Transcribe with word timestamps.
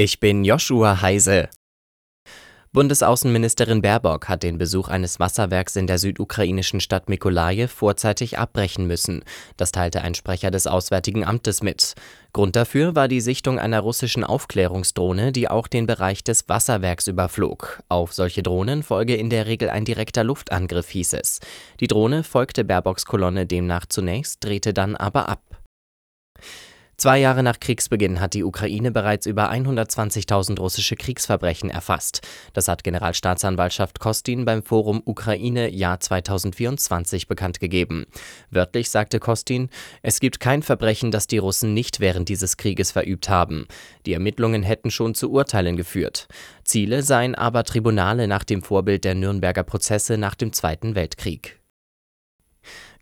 Ich 0.00 0.20
bin 0.20 0.44
Joshua 0.44 1.02
Heise. 1.02 1.48
Bundesaußenministerin 2.72 3.82
Baerbock 3.82 4.28
hat 4.28 4.44
den 4.44 4.56
Besuch 4.56 4.86
eines 4.86 5.18
Wasserwerks 5.18 5.74
in 5.74 5.88
der 5.88 5.98
südukrainischen 5.98 6.78
Stadt 6.78 7.08
Mikolaje 7.08 7.66
vorzeitig 7.66 8.38
abbrechen 8.38 8.86
müssen. 8.86 9.24
Das 9.56 9.72
teilte 9.72 10.02
ein 10.02 10.14
Sprecher 10.14 10.52
des 10.52 10.68
Auswärtigen 10.68 11.24
Amtes 11.24 11.64
mit. 11.64 11.96
Grund 12.32 12.54
dafür 12.54 12.94
war 12.94 13.08
die 13.08 13.20
Sichtung 13.20 13.58
einer 13.58 13.80
russischen 13.80 14.22
Aufklärungsdrohne, 14.22 15.32
die 15.32 15.50
auch 15.50 15.66
den 15.66 15.88
Bereich 15.88 16.22
des 16.22 16.48
Wasserwerks 16.48 17.08
überflog. 17.08 17.82
Auf 17.88 18.12
solche 18.12 18.44
Drohnen 18.44 18.84
folge 18.84 19.16
in 19.16 19.30
der 19.30 19.46
Regel 19.46 19.68
ein 19.68 19.84
direkter 19.84 20.22
Luftangriff, 20.22 20.90
hieß 20.90 21.14
es. 21.14 21.40
Die 21.80 21.88
Drohne 21.88 22.22
folgte 22.22 22.64
Baerbocks 22.64 23.04
Kolonne 23.04 23.46
demnach 23.46 23.86
zunächst, 23.86 24.44
drehte 24.44 24.72
dann 24.72 24.94
aber 24.94 25.28
ab. 25.28 25.42
Zwei 27.00 27.20
Jahre 27.20 27.44
nach 27.44 27.60
Kriegsbeginn 27.60 28.18
hat 28.18 28.34
die 28.34 28.42
Ukraine 28.42 28.90
bereits 28.90 29.26
über 29.26 29.52
120.000 29.52 30.58
russische 30.58 30.96
Kriegsverbrechen 30.96 31.70
erfasst. 31.70 32.26
Das 32.54 32.66
hat 32.66 32.82
Generalstaatsanwaltschaft 32.82 34.00
Kostin 34.00 34.44
beim 34.44 34.64
Forum 34.64 35.00
Ukraine 35.04 35.70
Jahr 35.70 36.00
2024 36.00 37.28
bekannt 37.28 37.60
gegeben. 37.60 38.06
Wörtlich 38.50 38.90
sagte 38.90 39.20
Kostin, 39.20 39.68
es 40.02 40.18
gibt 40.18 40.40
kein 40.40 40.64
Verbrechen, 40.64 41.12
das 41.12 41.28
die 41.28 41.38
Russen 41.38 41.72
nicht 41.72 42.00
während 42.00 42.28
dieses 42.28 42.56
Krieges 42.56 42.90
verübt 42.90 43.28
haben. 43.28 43.68
Die 44.04 44.14
Ermittlungen 44.14 44.64
hätten 44.64 44.90
schon 44.90 45.14
zu 45.14 45.30
Urteilen 45.30 45.76
geführt. 45.76 46.26
Ziele 46.64 47.04
seien 47.04 47.36
aber 47.36 47.62
Tribunale 47.62 48.26
nach 48.26 48.42
dem 48.42 48.60
Vorbild 48.60 49.04
der 49.04 49.14
Nürnberger 49.14 49.62
Prozesse 49.62 50.18
nach 50.18 50.34
dem 50.34 50.52
Zweiten 50.52 50.96
Weltkrieg. 50.96 51.57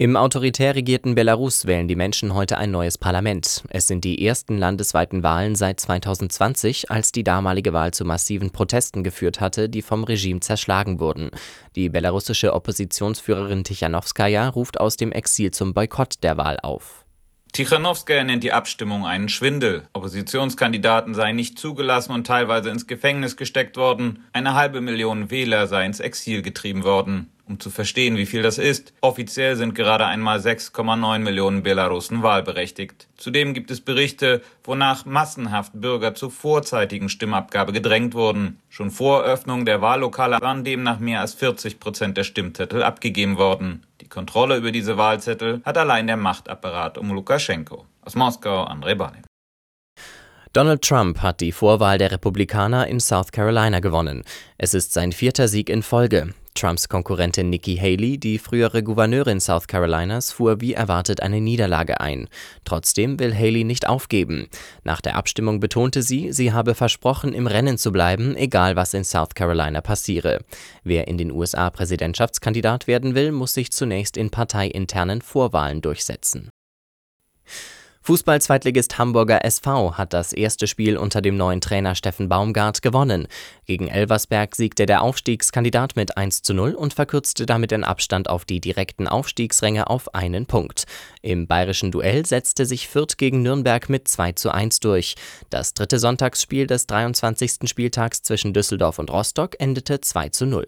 Im 0.00 0.16
autoritär 0.16 0.74
regierten 0.76 1.14
Belarus 1.14 1.66
wählen 1.66 1.86
die 1.86 1.94
Menschen 1.94 2.32
heute 2.32 2.56
ein 2.56 2.70
neues 2.70 2.96
Parlament. 2.96 3.64
Es 3.68 3.86
sind 3.86 4.02
die 4.02 4.26
ersten 4.26 4.56
landesweiten 4.56 5.22
Wahlen 5.22 5.56
seit 5.56 5.78
2020, 5.78 6.90
als 6.90 7.12
die 7.12 7.22
damalige 7.22 7.74
Wahl 7.74 7.92
zu 7.92 8.06
massiven 8.06 8.50
Protesten 8.50 9.04
geführt 9.04 9.42
hatte, 9.42 9.68
die 9.68 9.82
vom 9.82 10.04
Regime 10.04 10.40
zerschlagen 10.40 11.00
wurden. 11.00 11.30
Die 11.76 11.90
belarussische 11.90 12.54
Oppositionsführerin 12.54 13.62
Tichanowskaja 13.62 14.48
ruft 14.48 14.80
aus 14.80 14.96
dem 14.96 15.12
Exil 15.12 15.50
zum 15.50 15.74
Boykott 15.74 16.14
der 16.22 16.38
Wahl 16.38 16.56
auf. 16.62 17.04
Tichanowskaja 17.52 18.24
nennt 18.24 18.42
die 18.42 18.52
Abstimmung 18.52 19.04
einen 19.04 19.28
Schwindel. 19.28 19.82
Oppositionskandidaten 19.92 21.12
seien 21.12 21.36
nicht 21.36 21.58
zugelassen 21.58 22.12
und 22.12 22.26
teilweise 22.26 22.70
ins 22.70 22.86
Gefängnis 22.86 23.36
gesteckt 23.36 23.76
worden. 23.76 24.24
Eine 24.32 24.54
halbe 24.54 24.80
Million 24.80 25.30
Wähler 25.30 25.66
sei 25.66 25.84
ins 25.84 26.00
Exil 26.00 26.40
getrieben 26.40 26.84
worden 26.84 27.30
um 27.50 27.60
zu 27.60 27.68
verstehen, 27.68 28.16
wie 28.16 28.26
viel 28.26 28.42
das 28.42 28.58
ist. 28.58 28.94
Offiziell 29.00 29.56
sind 29.56 29.74
gerade 29.74 30.06
einmal 30.06 30.38
6,9 30.38 31.18
Millionen 31.18 31.62
Belarussen 31.62 32.22
wahlberechtigt. 32.22 33.08
Zudem 33.16 33.52
gibt 33.52 33.70
es 33.70 33.80
Berichte, 33.80 34.40
wonach 34.64 35.04
massenhaft 35.04 35.72
Bürger 35.74 36.14
zur 36.14 36.30
vorzeitigen 36.30 37.08
Stimmabgabe 37.08 37.72
gedrängt 37.72 38.14
wurden. 38.14 38.60
Schon 38.68 38.90
vor 38.90 39.24
Öffnung 39.24 39.66
der 39.66 39.82
Wahllokale 39.82 40.40
waren 40.40 40.64
demnach 40.64 41.00
mehr 41.00 41.20
als 41.20 41.34
40 41.34 41.80
Prozent 41.80 42.16
der 42.16 42.24
Stimmzettel 42.24 42.82
abgegeben 42.82 43.36
worden. 43.36 43.82
Die 44.00 44.08
Kontrolle 44.08 44.56
über 44.56 44.70
diese 44.70 44.96
Wahlzettel 44.96 45.60
hat 45.64 45.76
allein 45.76 46.06
der 46.06 46.16
Machtapparat 46.16 46.96
um 46.98 47.10
Lukaschenko. 47.10 47.84
Aus 48.02 48.14
Moskau, 48.14 48.64
André 48.64 48.94
Balin. 48.94 49.29
Donald 50.52 50.82
Trump 50.82 51.22
hat 51.22 51.40
die 51.40 51.52
Vorwahl 51.52 51.96
der 51.96 52.10
Republikaner 52.10 52.88
in 52.88 52.98
South 52.98 53.30
Carolina 53.30 53.78
gewonnen. 53.78 54.24
Es 54.58 54.74
ist 54.74 54.92
sein 54.92 55.12
vierter 55.12 55.46
Sieg 55.46 55.70
in 55.70 55.84
Folge. 55.84 56.34
Trumps 56.56 56.88
Konkurrentin 56.88 57.50
Nikki 57.50 57.76
Haley, 57.76 58.18
die 58.18 58.36
frühere 58.40 58.82
Gouverneurin 58.82 59.38
South 59.38 59.68
Carolinas, 59.68 60.32
fuhr 60.32 60.60
wie 60.60 60.74
erwartet 60.74 61.22
eine 61.22 61.40
Niederlage 61.40 62.00
ein. 62.00 62.28
Trotzdem 62.64 63.20
will 63.20 63.32
Haley 63.32 63.62
nicht 63.62 63.86
aufgeben. 63.86 64.48
Nach 64.82 65.00
der 65.00 65.14
Abstimmung 65.14 65.60
betonte 65.60 66.02
sie, 66.02 66.32
sie 66.32 66.52
habe 66.52 66.74
versprochen, 66.74 67.32
im 67.32 67.46
Rennen 67.46 67.78
zu 67.78 67.92
bleiben, 67.92 68.34
egal 68.34 68.74
was 68.74 68.92
in 68.92 69.04
South 69.04 69.36
Carolina 69.36 69.80
passiere. 69.80 70.40
Wer 70.82 71.06
in 71.06 71.16
den 71.16 71.30
USA 71.30 71.70
Präsidentschaftskandidat 71.70 72.88
werden 72.88 73.14
will, 73.14 73.30
muss 73.30 73.54
sich 73.54 73.70
zunächst 73.70 74.16
in 74.16 74.30
parteiinternen 74.30 75.22
Vorwahlen 75.22 75.80
durchsetzen. 75.80 76.50
Fußball-Zweitligist 78.02 78.96
Hamburger 78.96 79.44
SV 79.44 79.98
hat 79.98 80.14
das 80.14 80.32
erste 80.32 80.66
Spiel 80.66 80.96
unter 80.96 81.20
dem 81.20 81.36
neuen 81.36 81.60
Trainer 81.60 81.94
Steffen 81.94 82.30
Baumgart 82.30 82.80
gewonnen. 82.80 83.28
Gegen 83.66 83.88
Elversberg 83.88 84.56
siegte 84.56 84.86
der 84.86 85.02
Aufstiegskandidat 85.02 85.96
mit 85.96 86.16
1 86.16 86.40
zu 86.40 86.54
0 86.54 86.72
und 86.72 86.94
verkürzte 86.94 87.44
damit 87.44 87.72
den 87.72 87.84
Abstand 87.84 88.30
auf 88.30 88.46
die 88.46 88.58
direkten 88.58 89.06
Aufstiegsränge 89.06 89.90
auf 89.90 90.14
einen 90.14 90.46
Punkt. 90.46 90.84
Im 91.20 91.46
bayerischen 91.46 91.90
Duell 91.92 92.24
setzte 92.24 92.64
sich 92.64 92.88
Fürth 92.88 93.18
gegen 93.18 93.42
Nürnberg 93.42 93.90
mit 93.90 94.08
2 94.08 94.32
zu 94.32 94.50
1 94.50 94.80
durch. 94.80 95.14
Das 95.50 95.74
dritte 95.74 95.98
Sonntagsspiel 95.98 96.66
des 96.66 96.86
23. 96.86 97.68
Spieltags 97.68 98.22
zwischen 98.22 98.54
Düsseldorf 98.54 98.98
und 98.98 99.10
Rostock 99.10 99.56
endete 99.58 100.00
2 100.00 100.30
zu 100.30 100.46
0. 100.46 100.66